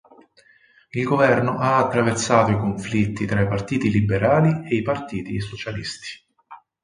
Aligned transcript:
Il 0.93 1.03
governo 1.03 1.59
ha 1.59 1.77
attraversato 1.77 2.49
i 2.49 2.57
conflitti 2.57 3.27
tra 3.27 3.39
i 3.41 3.47
partiti 3.47 3.91
liberali 3.91 4.67
e 4.67 4.77
i 4.77 4.81
partiti 4.81 5.39
socialisti. 5.39 6.23